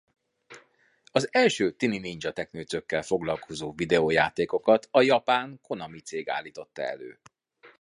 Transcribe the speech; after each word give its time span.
Az 1.11 1.29
első 1.33 1.71
Tini 1.71 1.97
Nindzsa 1.97 2.31
Teknőcökkel 2.33 3.01
foglalkozó 3.01 3.73
videójátékokat 3.73 4.87
a 4.91 5.01
japán 5.01 5.59
Konami 5.61 5.99
cég 5.99 6.29
állította 6.29 6.81
elő. 6.81 7.19